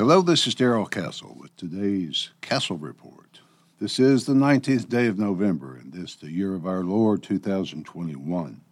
[0.00, 3.40] Hello, this is Darrell Castle with today's Castle Report.
[3.78, 8.62] This is the 19th day of November, and this the year of our Lord 2021.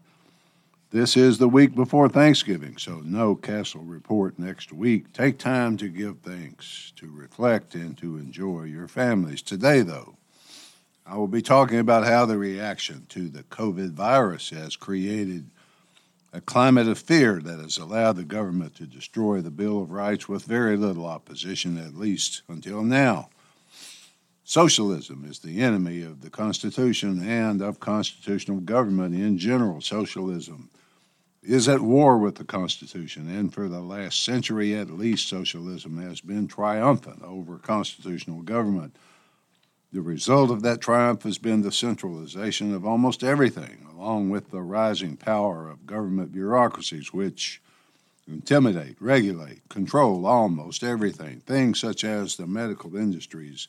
[0.88, 5.12] This is the week before Thanksgiving, so no Castle Report next week.
[5.12, 9.42] Take time to give thanks, to reflect, and to enjoy your families.
[9.42, 10.16] Today, though,
[11.06, 15.50] I will be talking about how the reaction to the COVID virus has created
[16.32, 20.28] a climate of fear that has allowed the government to destroy the Bill of Rights
[20.28, 23.30] with very little opposition, at least until now.
[24.44, 29.80] Socialism is the enemy of the Constitution and of constitutional government in general.
[29.80, 30.70] Socialism
[31.42, 36.20] is at war with the Constitution, and for the last century at least, socialism has
[36.20, 38.96] been triumphant over constitutional government.
[39.90, 44.60] The result of that triumph has been the centralization of almost everything, along with the
[44.60, 47.62] rising power of government bureaucracies, which
[48.26, 51.40] intimidate, regulate, control almost everything.
[51.40, 53.68] Things such as the medical industries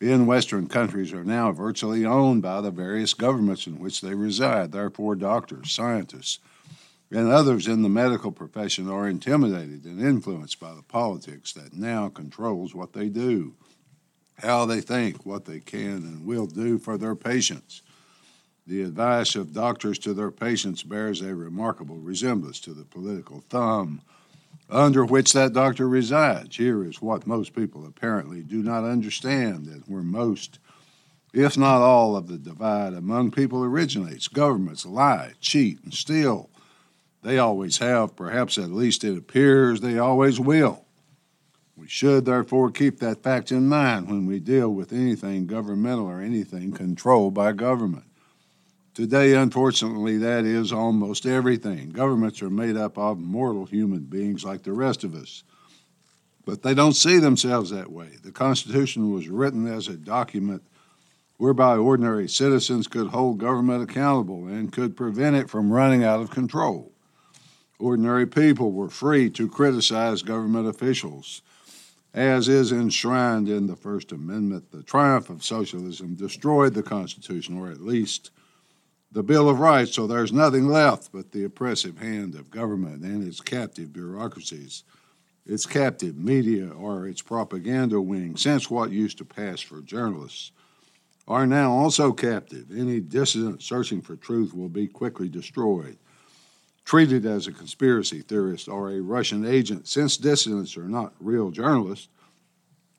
[0.00, 4.72] in Western countries are now virtually owned by the various governments in which they reside.
[4.72, 6.40] Therefore, doctors, scientists,
[7.12, 12.08] and others in the medical profession are intimidated and influenced by the politics that now
[12.08, 13.54] controls what they do
[14.38, 17.82] how they think, what they can and will do for their patients.
[18.66, 24.02] The advice of doctors to their patients bears a remarkable resemblance to the political thumb
[24.70, 26.56] under which that doctor resides.
[26.56, 30.58] Here is what most people apparently do not understand that where most,
[31.32, 34.28] if not all, of the divide among people originates.
[34.28, 36.50] Governments lie, cheat, and steal.
[37.22, 40.84] They always have, perhaps at least it appears they always will.
[41.78, 46.20] We should therefore keep that fact in mind when we deal with anything governmental or
[46.20, 48.04] anything controlled by government.
[48.94, 51.90] Today, unfortunately, that is almost everything.
[51.90, 55.44] Governments are made up of mortal human beings like the rest of us.
[56.44, 58.10] But they don't see themselves that way.
[58.24, 60.64] The Constitution was written as a document
[61.36, 66.30] whereby ordinary citizens could hold government accountable and could prevent it from running out of
[66.30, 66.90] control.
[67.78, 71.42] Ordinary people were free to criticize government officials
[72.14, 77.70] as is enshrined in the First Amendment, the triumph of socialism destroyed the Constitution, or
[77.70, 78.30] at least
[79.12, 83.26] the Bill of Rights, so there's nothing left but the oppressive hand of government and
[83.26, 84.84] its captive bureaucracies,
[85.46, 90.52] its captive media, or its propaganda wing, since what used to pass for journalists
[91.26, 92.66] are now also captive.
[92.74, 95.98] Any dissident searching for truth will be quickly destroyed
[96.88, 102.08] treated as a conspiracy theorist or a Russian agent, since dissidents are not real journalists,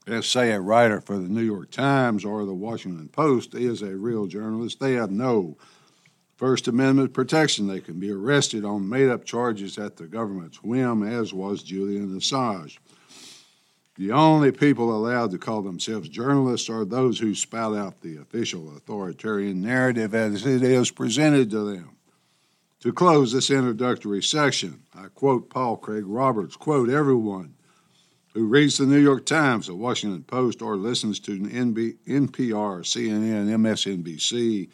[0.06, 3.98] as say a writer for the New York Times or the Washington Post is a
[3.98, 5.58] real journalist, they have no
[6.38, 7.66] First Amendment protection.
[7.66, 12.16] They can be arrested on made up charges at the government's whim, as was Julian
[12.16, 12.78] Assange.
[13.98, 18.70] The only people allowed to call themselves journalists are those who spout out the official
[18.78, 21.96] authoritarian narrative as it is presented to them.
[22.82, 27.56] To close this introductory section, I quote Paul Craig Roberts, quote, everyone
[28.34, 33.50] who reads the New York Times, the Washington Post, or listens to NB, NPR, CNN,
[33.50, 34.70] MSNBC,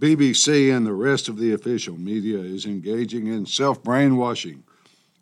[0.00, 4.64] BBC, and the rest of the official media is engaging in self brainwashing,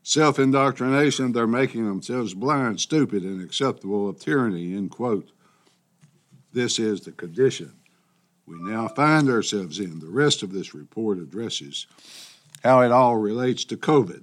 [0.05, 1.33] self indoctrination.
[1.33, 5.33] They're making themselves blind, stupid, and acceptable of tyranny, end quote.
[6.53, 7.73] This is the condition
[8.47, 9.99] we now find ourselves in.
[9.99, 11.87] The rest of this report addresses
[12.63, 14.23] how it all relates to COVID.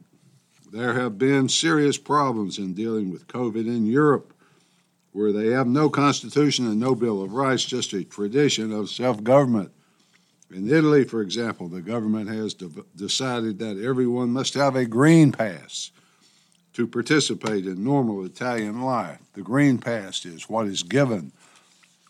[0.72, 4.34] There have been serious problems in dealing with COVID in Europe,
[5.12, 9.24] where they have no constitution and no Bill of Rights, just a tradition of self
[9.24, 9.72] government.
[10.52, 15.32] In Italy, for example, the government has de- decided that everyone must have a green
[15.32, 15.92] pass
[16.74, 19.20] to participate in normal Italian life.
[19.34, 21.32] The green pass is what is given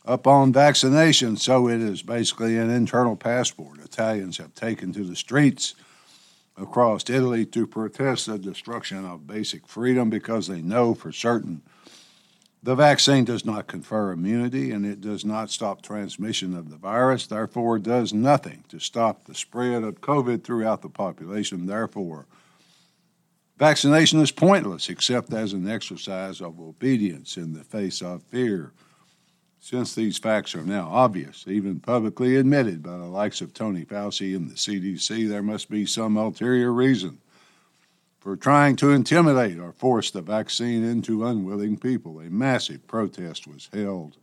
[0.06, 3.80] upon vaccination, so it is basically an internal passport.
[3.80, 5.75] Italians have taken to the streets
[6.58, 11.62] across Italy to protest the destruction of basic freedom because they know for certain
[12.64, 17.28] the vaccine does not confer immunity and it does not stop transmission of the virus,
[17.28, 21.66] therefore, does nothing to stop the spread of COVID throughout the population.
[21.66, 22.26] Therefore,
[23.58, 28.72] vaccination is pointless except as an exercise of obedience in the face of fear.
[29.64, 34.36] Since these facts are now obvious, even publicly admitted by the likes of Tony Fauci
[34.36, 37.20] and the CDC, there must be some ulterior reason
[38.20, 42.20] for trying to intimidate or force the vaccine into unwilling people.
[42.20, 44.18] A massive protest was held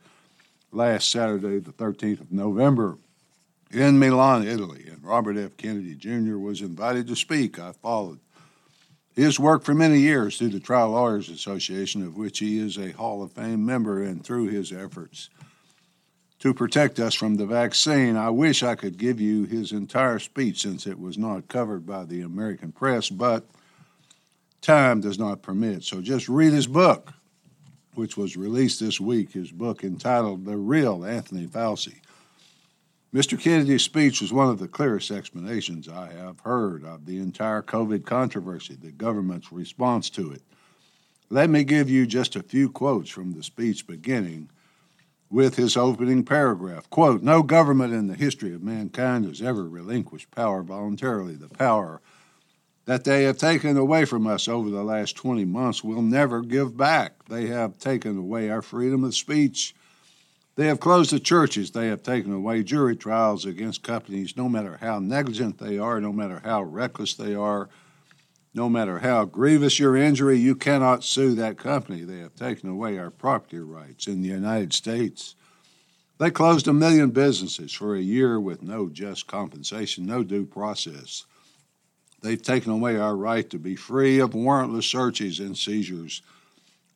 [0.72, 2.98] last Saturday, the 13th of November,
[3.70, 5.56] in Milan, Italy, and Robert F.
[5.56, 6.36] Kennedy Jr.
[6.36, 7.58] was invited to speak.
[7.58, 8.20] I followed
[9.16, 12.78] He has worked for many years through the Trial Lawyers Association, of which he is
[12.78, 15.28] a Hall of Fame member, and through his efforts
[16.40, 18.16] to protect us from the vaccine.
[18.16, 22.04] I wish I could give you his entire speech since it was not covered by
[22.04, 23.44] the American press, but
[24.62, 25.84] time does not permit.
[25.84, 27.12] So just read his book,
[27.94, 31.96] which was released this week, his book entitled The Real Anthony Fauci.
[33.12, 33.40] Mr.
[33.40, 38.06] Kennedy's speech was one of the clearest explanations I have heard of the entire COVID
[38.06, 40.42] controversy, the government's response to it.
[41.28, 44.48] Let me give you just a few quotes from the speech beginning
[45.28, 46.88] with his opening paragraph.
[46.88, 51.34] Quote, no government in the history of mankind has ever relinquished power voluntarily.
[51.34, 52.00] The power
[52.84, 56.76] that they have taken away from us over the last 20 months will never give
[56.76, 57.24] back.
[57.28, 59.74] They have taken away our freedom of speech.
[60.56, 61.70] They have closed the churches.
[61.70, 66.12] They have taken away jury trials against companies, no matter how negligent they are, no
[66.12, 67.68] matter how reckless they are.
[68.52, 72.02] No matter how grievous your injury, you cannot sue that company.
[72.02, 75.36] They have taken away our property rights in the United States.
[76.18, 81.24] They closed a million businesses for a year with no just compensation, no due process.
[82.22, 86.22] They've taken away our right to be free of warrantless searches and seizures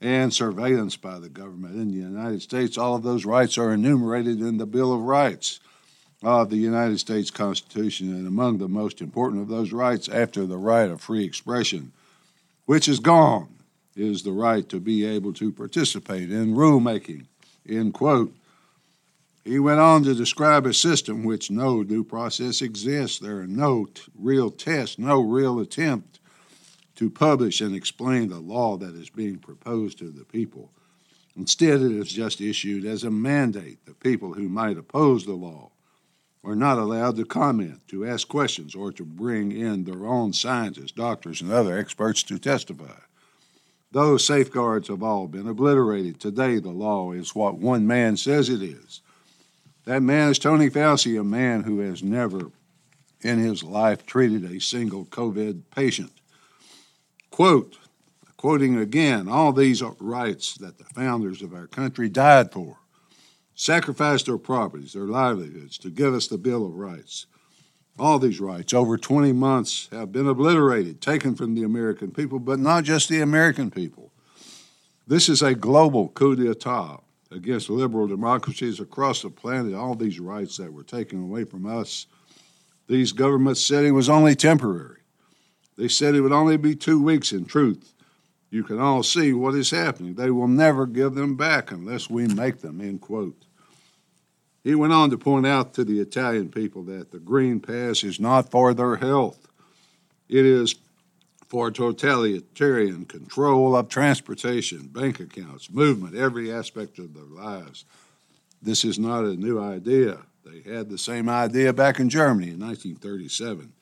[0.04, 2.76] and surveillance by the government in the United States.
[2.76, 5.60] All of those rights are enumerated in the Bill of Rights
[6.22, 10.58] of the United States Constitution, and among the most important of those rights, after the
[10.58, 11.90] right of free expression,
[12.66, 13.48] which is gone,
[13.96, 17.24] is the right to be able to participate in rulemaking.
[17.66, 18.34] End quote.
[19.42, 23.18] He went on to describe a system which no due process exists.
[23.18, 26.18] There are no t- real tests, no real attempt
[26.96, 30.70] to publish and explain the law that is being proposed to the people.
[31.37, 33.85] Instead, it is just issued as a mandate.
[33.87, 35.70] The people who might oppose the law
[36.44, 40.93] are not allowed to comment, to ask questions, or to bring in their own scientists,
[40.93, 43.00] doctors, and other experts to testify.
[43.91, 46.20] Those safeguards have all been obliterated.
[46.20, 49.00] Today, the law is what one man says it is.
[49.85, 52.50] That man is Tony Fauci, a man who has never
[53.23, 56.12] in his life treated a single COVID patient.
[57.34, 57.78] Quote,
[58.36, 62.78] quoting again, all these rights that the founders of our country died for
[63.56, 67.26] sacrificed their properties, their livelihoods to give us the Bill of Rights.
[67.98, 72.60] All these rights over 20 months have been obliterated, taken from the American people, but
[72.60, 74.12] not just the American people.
[75.04, 77.00] This is a global coup d'etat
[77.32, 79.75] against liberal democracies across the planet.
[79.75, 82.06] All these rights that were taken away from us,
[82.86, 85.00] these governments said it was only temporary.
[85.76, 87.92] They said it would only be two weeks in truth.
[88.50, 90.14] You can all see what is happening.
[90.14, 93.44] They will never give them back unless we make them, end quote.
[94.62, 98.20] He went on to point out to the Italian people that the Green Pass is
[98.20, 99.48] not for their health.
[100.28, 100.76] It is
[101.48, 107.84] for totalitarian control of transportation, bank accounts, movement, every aspect of their lives.
[108.62, 110.18] This is not a new idea.
[110.44, 113.72] They had the same idea back in Germany in 1937.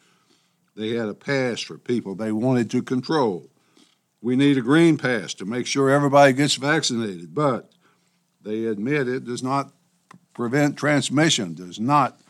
[0.75, 3.49] They had a pass for people they wanted to control.
[4.21, 7.71] We need a green pass to make sure everybody gets vaccinated, but
[8.41, 9.73] they admit it does not
[10.35, 12.21] prevent transmission, does not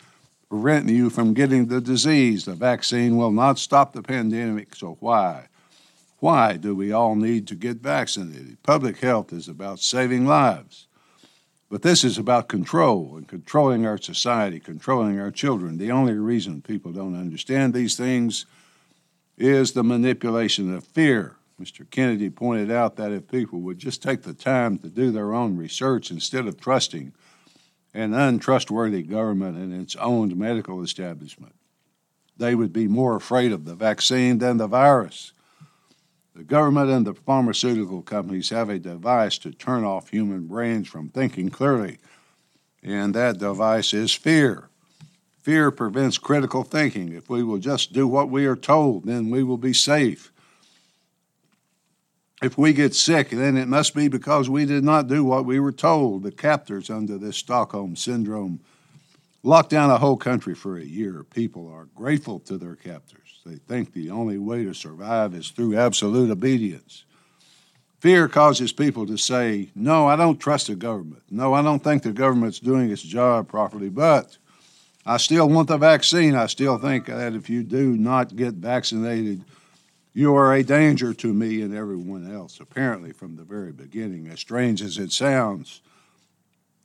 [0.49, 2.45] prevent you from getting the disease.
[2.45, 5.47] The vaccine will not stop the pandemic, so why?
[6.19, 8.63] Why do we all need to get vaccinated?
[8.63, 10.87] Public health is about saving lives.
[11.73, 15.79] But this is about control and controlling our society, controlling our children.
[15.79, 18.45] The only reason people don't understand these things
[19.39, 21.37] is the manipulation of fear.
[21.59, 21.89] Mr.
[21.91, 25.57] Kennedy pointed out that if people would just take the time to do their own
[25.57, 27.15] research instead of trusting
[27.95, 31.55] an untrustworthy government and its own medical establishment,
[32.37, 35.33] they would be more afraid of the vaccine than the virus.
[36.35, 41.09] The government and the pharmaceutical companies have a device to turn off human brains from
[41.09, 41.99] thinking clearly,
[42.83, 44.69] and that device is fear.
[45.43, 47.13] Fear prevents critical thinking.
[47.13, 50.33] If we will just do what we are told, then we will be safe
[52.43, 55.61] if we get sick, then it must be because we did not do what we
[55.61, 56.25] were told.
[56.25, 58.61] The captors under this Stockholm syndrome
[59.45, 61.23] locked down a whole country for a year.
[61.23, 63.22] People are grateful to their captors.
[63.45, 67.05] They think the only way to survive is through absolute obedience.
[68.01, 71.23] Fear causes people to say, No, I don't trust the government.
[71.31, 74.37] No, I don't think the government's doing its job properly, but
[75.05, 76.35] I still want the vaccine.
[76.35, 79.45] I still think that if you do not get vaccinated,
[80.15, 84.29] you are a danger to me and everyone else, apparently from the very beginning.
[84.29, 85.81] As strange as it sounds,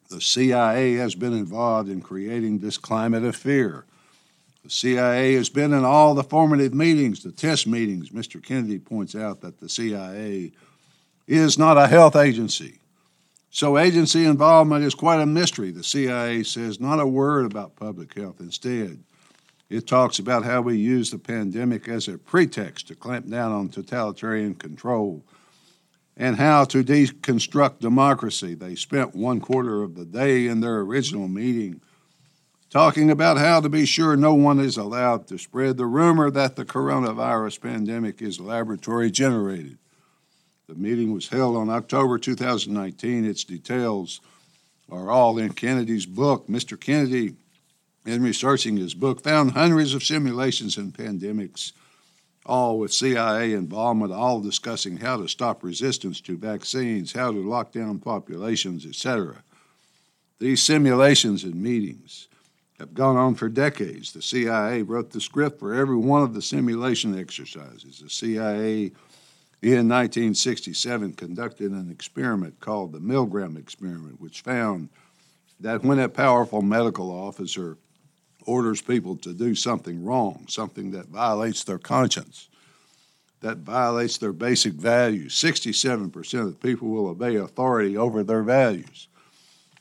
[0.09, 3.85] the CIA has been involved in creating this climate of fear.
[4.67, 8.09] The CIA has been in all the formative meetings, the test meetings.
[8.09, 8.43] Mr.
[8.43, 10.51] Kennedy points out that the CIA
[11.25, 12.79] is not a health agency.
[13.49, 15.71] So, agency involvement is quite a mystery.
[15.71, 18.41] The CIA says not a word about public health.
[18.41, 19.01] Instead,
[19.69, 23.69] it talks about how we use the pandemic as a pretext to clamp down on
[23.69, 25.23] totalitarian control
[26.17, 28.53] and how to deconstruct democracy.
[28.53, 31.79] They spent one quarter of the day in their original meeting
[32.69, 36.55] talking about how to be sure no one is allowed to spread the rumor that
[36.55, 39.77] the coronavirus pandemic is laboratory generated.
[40.67, 43.25] The meeting was held on October 2019.
[43.25, 44.19] Its details
[44.91, 46.47] are all in Kennedy's book.
[46.47, 46.79] Mr.
[46.79, 47.35] Kennedy,
[48.05, 51.71] in researching his book, found hundreds of simulations and pandemics,
[52.45, 57.71] all with CIA involvement, all discussing how to stop resistance to vaccines, how to lock
[57.71, 59.43] down populations, etc.
[60.39, 62.27] These simulations and meetings
[62.79, 64.13] have gone on for decades.
[64.13, 67.99] The CIA wrote the script for every one of the simulation exercises.
[67.99, 68.91] The CIA
[69.61, 74.89] in 1967 conducted an experiment called the Milgram experiment, which found
[75.59, 77.77] that when a powerful medical officer
[78.45, 82.47] orders people to do something wrong, something that violates their conscience,
[83.41, 89.07] that violates their basic values, 67% of the people will obey authority over their values.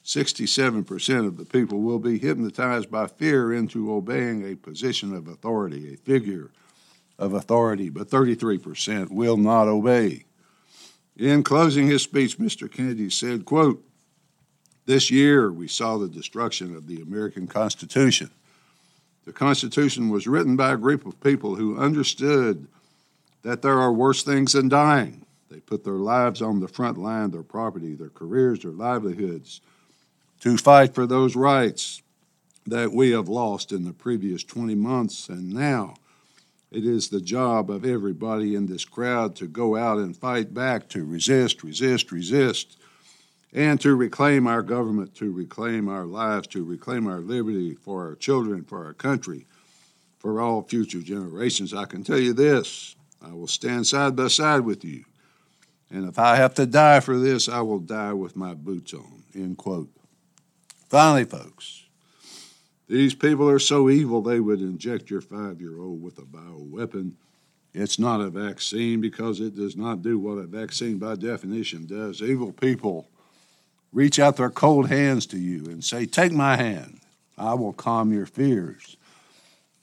[0.06, 5.92] 67% of the people will be hypnotized by fear into obeying a position of authority,
[5.92, 6.52] a figure
[7.18, 10.24] of authority, but 33% will not obey.
[11.16, 12.70] In closing his speech, Mr.
[12.70, 13.84] Kennedy said, quote,
[14.84, 18.30] This year we saw the destruction of the American Constitution.
[19.24, 22.68] The Constitution was written by a group of people who understood
[23.42, 25.26] that there are worse things than dying.
[25.50, 29.62] They put their lives on the front line, their property, their careers, their livelihoods,
[30.46, 32.02] to fight for those rights
[32.64, 35.92] that we have lost in the previous 20 months and now
[36.70, 40.88] it is the job of everybody in this crowd to go out and fight back,
[40.90, 42.78] to resist, resist, resist,
[43.52, 48.14] and to reclaim our government, to reclaim our lives, to reclaim our liberty for our
[48.14, 49.48] children, for our country,
[50.16, 51.74] for all future generations.
[51.74, 55.06] I can tell you this I will stand side by side with you.
[55.90, 59.24] And if I have to die for this, I will die with my boots on.
[59.34, 59.90] End quote.
[60.96, 61.84] Finally, folks,
[62.88, 67.12] these people are so evil they would inject your five year old with a bioweapon.
[67.74, 72.22] It's not a vaccine because it does not do what a vaccine by definition does.
[72.22, 73.08] Evil people
[73.92, 77.00] reach out their cold hands to you and say, Take my hand,
[77.36, 78.96] I will calm your fears.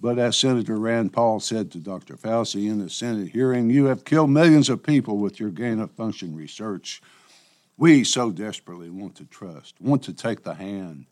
[0.01, 2.15] But as Senator Rand Paul said to Dr.
[2.15, 5.91] Fauci in the Senate hearing, you have killed millions of people with your gain of
[5.91, 7.03] function research.
[7.77, 11.06] We so desperately want to trust, want to take the hand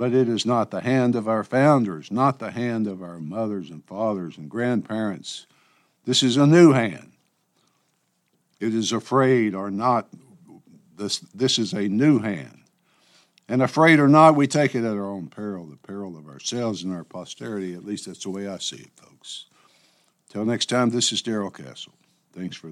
[0.00, 3.68] but it is not the hand of our founders, not the hand of our mothers
[3.68, 5.46] and fathers and grandparents.
[6.06, 7.12] This is a new hand.
[8.60, 10.08] It is afraid or not.
[10.96, 12.62] This, this is a new hand.
[13.46, 16.82] And afraid or not, we take it at our own peril, the peril of ourselves
[16.82, 17.74] and our posterity.
[17.74, 19.44] At least that's the way I see it, folks.
[20.30, 21.92] Till next time, this is Darrell Castle.
[22.32, 22.68] Thanks for